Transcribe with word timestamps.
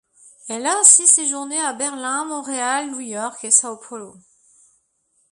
Elle 0.49 0.65
a 0.65 0.79
ainsi 0.79 1.05
séjourné 1.05 1.59
à 1.59 1.73
Berlin, 1.73 2.25
Montréal, 2.25 2.89
New 2.89 3.01
York 3.01 3.43
et 3.43 3.51
Sao 3.51 3.77
Paulo. 3.77 4.15